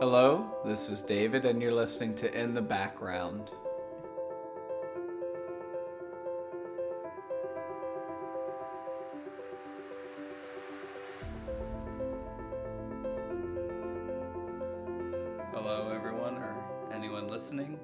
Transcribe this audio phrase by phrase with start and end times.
[0.00, 3.50] Hello, this is David, and you're listening to In the Background.
[15.52, 16.56] Hello, everyone, or
[16.94, 17.78] anyone listening.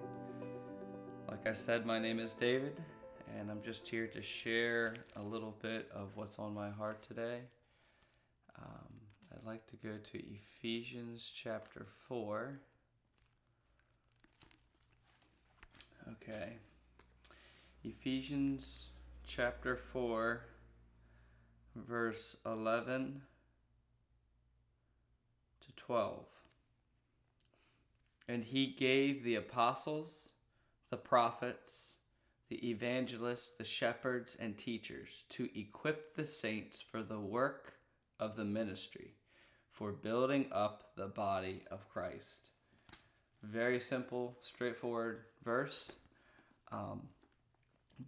[1.28, 2.80] Like I said, my name is David,
[3.38, 7.40] and I'm just here to share a little bit of what's on my heart today.
[9.46, 12.58] I'd like to go to Ephesians chapter 4.
[16.10, 16.54] Okay.
[17.84, 18.88] Ephesians
[19.24, 20.46] chapter 4,
[21.76, 23.22] verse 11
[25.60, 26.24] to 12.
[28.26, 30.30] And he gave the apostles,
[30.90, 31.94] the prophets,
[32.48, 37.74] the evangelists, the shepherds, and teachers to equip the saints for the work
[38.18, 39.14] of the ministry
[39.76, 42.48] for building up the body of Christ.
[43.42, 45.92] Very simple, straightforward verse.
[46.72, 47.02] Um,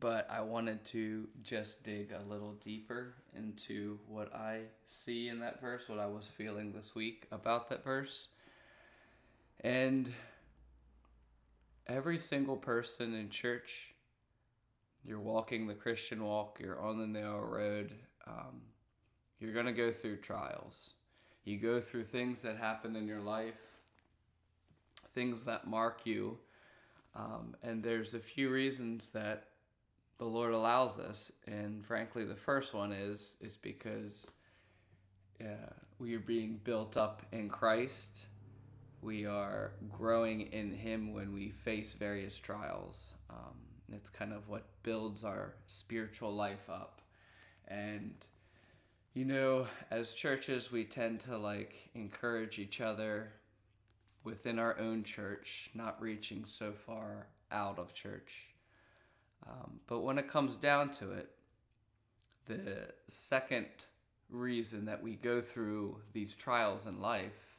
[0.00, 5.60] but I wanted to just dig a little deeper into what I see in that
[5.60, 8.28] verse, what I was feeling this week about that verse.
[9.60, 10.10] And
[11.86, 13.94] every single person in church,
[15.04, 17.92] you're walking the Christian walk, you're on the narrow road,
[18.26, 18.62] um,
[19.38, 20.90] you're going to go through trials.
[21.48, 23.54] You go through things that happen in your life,
[25.14, 26.36] things that mark you.
[27.16, 29.44] Um, and there's a few reasons that
[30.18, 31.32] the Lord allows this.
[31.46, 34.30] And frankly, the first one is is because
[35.40, 38.26] uh, we are being built up in Christ.
[39.00, 43.14] We are growing in Him when we face various trials.
[43.30, 43.56] Um,
[43.94, 47.00] it's kind of what builds our spiritual life up.
[47.68, 48.12] And
[49.14, 53.32] you know, as churches, we tend to like encourage each other
[54.24, 58.50] within our own church, not reaching so far out of church.
[59.48, 61.30] Um, but when it comes down to it,
[62.46, 63.66] the second
[64.30, 67.56] reason that we go through these trials in life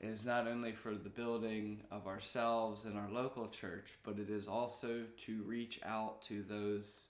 [0.00, 4.48] is not only for the building of ourselves and our local church, but it is
[4.48, 7.02] also to reach out to those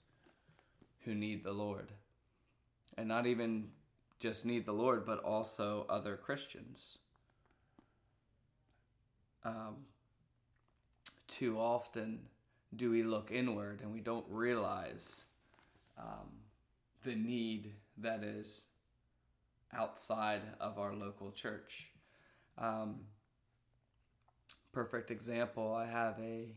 [1.05, 1.87] who need the Lord
[2.97, 3.69] and not even
[4.19, 6.99] just need the Lord, but also other Christians.
[9.43, 9.85] Um,
[11.27, 12.19] too often
[12.75, 15.25] do we look inward and we don't realize
[15.97, 16.29] um,
[17.03, 18.65] the need that is
[19.73, 21.89] outside of our local church.
[22.57, 23.01] Um,
[24.71, 26.55] perfect example I have a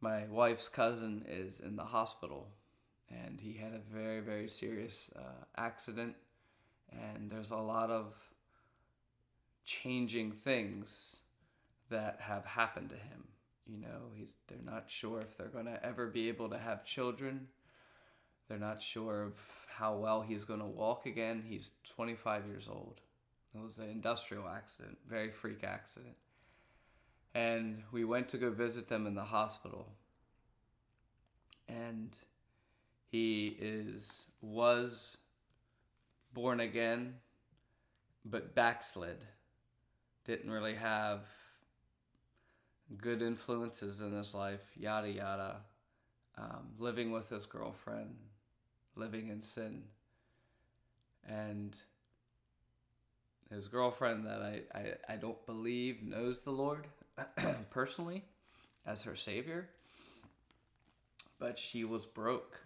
[0.00, 2.48] my wife's cousin is in the hospital
[3.10, 6.14] and he had a very very serious uh, accident.
[6.92, 8.14] And there's a lot of
[9.64, 11.16] changing things
[11.90, 13.24] that have happened to him.
[13.66, 16.84] You know he's they're not sure if they're going to ever be able to have
[16.84, 17.48] children.
[18.48, 19.34] They're not sure of
[19.68, 21.42] how well he's going to walk again.
[21.46, 23.00] He's 25 years old.
[23.54, 26.14] It was an industrial accident very freak accident.
[27.34, 29.88] And we went to go visit them in the hospital
[31.68, 32.16] and
[33.10, 35.16] he is was
[36.32, 37.14] born again,
[38.24, 39.24] but backslid.
[40.24, 41.20] Didn't really have
[42.98, 45.56] good influences in his life, yada yada.
[46.38, 48.16] Um, living with his girlfriend,
[48.94, 49.84] living in sin.
[51.26, 51.76] And
[53.50, 56.86] his girlfriend that I, I, I don't believe knows the Lord
[57.70, 58.24] personally
[58.84, 59.70] as her Savior,
[61.38, 62.65] but she was broke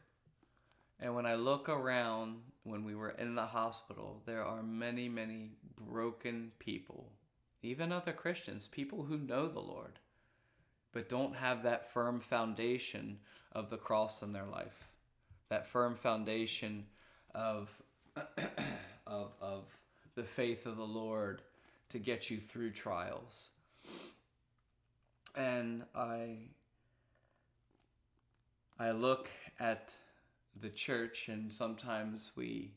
[1.00, 5.53] and when I look around when we were in the hospital, there are many, many
[5.78, 7.11] broken people,
[7.62, 9.99] even other Christians, people who know the Lord,
[10.93, 13.19] but don't have that firm foundation
[13.53, 14.89] of the cross in their life,
[15.49, 16.84] that firm foundation
[17.34, 17.71] of,
[19.07, 19.65] of, of
[20.15, 21.41] the faith of the Lord
[21.89, 23.51] to get you through trials.
[25.34, 26.36] And I,
[28.78, 29.95] I look at
[30.61, 32.73] the church, and sometimes we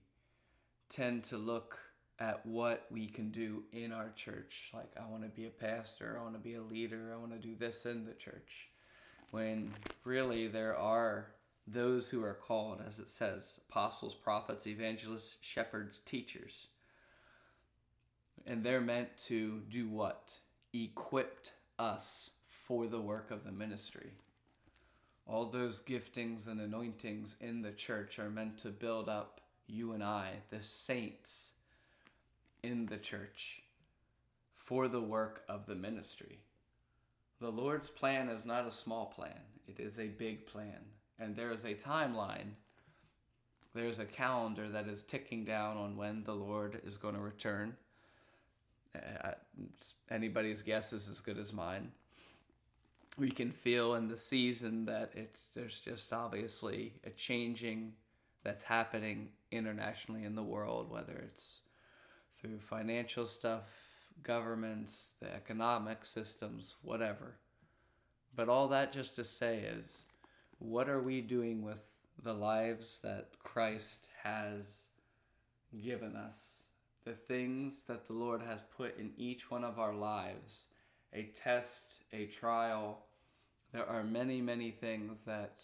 [0.89, 1.77] tend to look
[2.19, 4.71] at what we can do in our church.
[4.73, 7.31] Like, I want to be a pastor, I want to be a leader, I want
[7.31, 8.69] to do this in the church.
[9.31, 9.73] When
[10.03, 11.27] really there are
[11.65, 16.67] those who are called, as it says apostles, prophets, evangelists, shepherds, teachers.
[18.45, 20.33] And they're meant to do what?
[20.73, 22.31] Equipped us
[22.67, 24.11] for the work of the ministry
[25.25, 30.03] all those giftings and anointings in the church are meant to build up you and
[30.03, 31.51] I, the saints
[32.61, 33.63] in the church,
[34.55, 36.39] for the work of the ministry.
[37.39, 40.79] The Lord's plan is not a small plan, it is a big plan.
[41.19, 42.51] And there is a timeline,
[43.73, 47.75] there's a calendar that is ticking down on when the Lord is going to return.
[48.95, 49.31] Uh,
[50.11, 51.91] anybody's guess is as good as mine.
[53.17, 57.93] We can feel in the season that it's there's just obviously a changing
[58.43, 61.59] that's happening internationally in the world, whether it's
[62.41, 63.63] through financial stuff,
[64.23, 67.35] governments, the economic systems, whatever.
[68.35, 70.05] But all that just to say is,
[70.57, 71.83] what are we doing with
[72.23, 74.87] the lives that Christ has
[75.83, 76.63] given us?
[77.05, 80.63] The things that the Lord has put in each one of our lives
[81.13, 82.99] a test, a trial.
[83.71, 85.59] There are many, many things that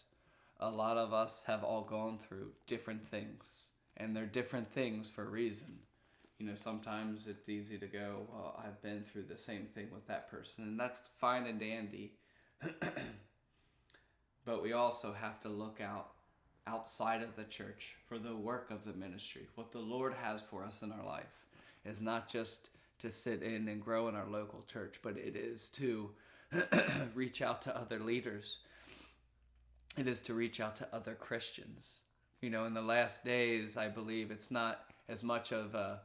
[0.59, 3.67] a lot of us have all gone through, different things.
[3.97, 5.79] And they're different things for a reason
[6.39, 10.07] you know, sometimes it's easy to go, well, I've been through the same thing with
[10.07, 12.13] that person, and that's fine and dandy.
[14.45, 16.11] but we also have to look out
[16.65, 19.47] outside of the church for the work of the ministry.
[19.55, 21.25] What the Lord has for us in our life
[21.83, 22.69] is not just
[22.99, 26.11] to sit in and grow in our local church, but it is to
[27.15, 28.59] reach out to other leaders.
[29.97, 31.99] It is to reach out to other Christians.
[32.41, 36.01] You know, in the last days, I believe it's not as much of a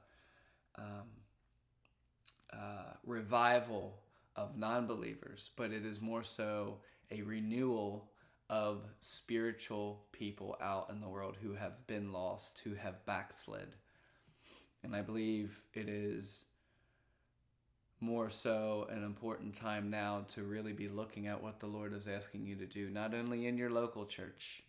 [0.76, 1.08] um,
[2.52, 4.00] uh, revival
[4.36, 6.78] of non believers, but it is more so
[7.10, 8.10] a renewal
[8.50, 13.68] of spiritual people out in the world who have been lost, who have backslid.
[14.82, 16.44] And I believe it is
[18.04, 22.06] more so an important time now to really be looking at what the Lord is
[22.06, 24.62] asking you to do, not only in your local church,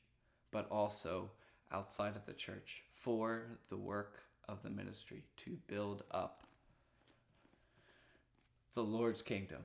[0.52, 1.30] but also
[1.72, 6.44] outside of the church for the work of the ministry to build up
[8.74, 9.64] the Lord's kingdom.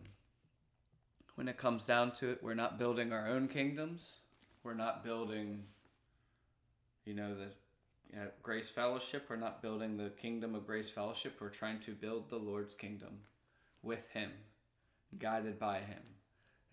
[1.37, 4.17] When it comes down to it, we're not building our own kingdoms.
[4.65, 5.63] We're not building,
[7.05, 7.47] you know, the
[8.13, 9.27] you know, Grace Fellowship.
[9.31, 11.39] We're not building the kingdom of Grace Fellowship.
[11.41, 13.21] We're trying to build the Lord's kingdom
[13.83, 14.31] with Him,
[15.19, 16.03] guided by Him.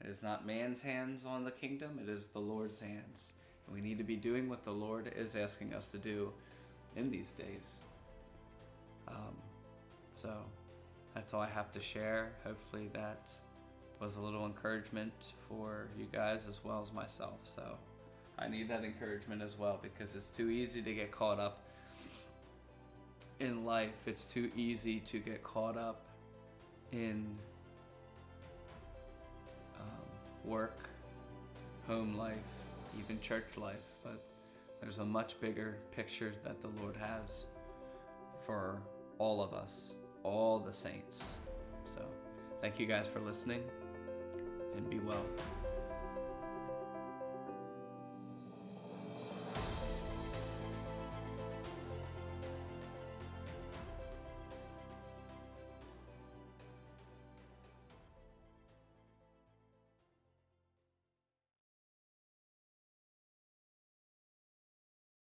[0.02, 3.34] It is not man's hands on the kingdom, it is the Lord's hands.
[3.66, 6.32] And we need to be doing what the Lord is asking us to do
[6.96, 7.82] in these days.
[9.08, 9.36] Um,
[10.12, 10.34] so
[11.14, 12.34] that's all I have to share.
[12.44, 13.30] Hopefully, that
[14.00, 15.14] was a little encouragement
[15.48, 17.40] for you guys as well as myself.
[17.44, 17.64] So
[18.38, 21.64] I need that encouragement as well because it's too easy to get caught up
[23.40, 24.06] in life.
[24.06, 26.07] It's too easy to get caught up
[26.92, 27.28] in
[29.80, 30.90] um, work,
[31.88, 32.38] home life,
[33.00, 33.76] even church life.
[34.04, 34.24] But
[34.82, 37.46] there's a much bigger picture that the Lord has
[38.46, 38.82] for
[39.20, 39.94] all of us,
[40.24, 41.24] all the saints.
[41.90, 42.02] So,
[42.62, 43.64] thank you guys for listening
[44.76, 45.26] and be well.